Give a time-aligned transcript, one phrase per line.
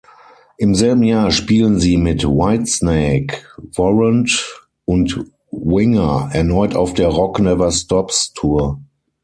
[0.57, 3.43] Im selben Jahr spielen sie mit Whitesnake,
[3.75, 8.81] Warrant und Winger erneut auf der "Rock-Never-Stops"-Tour.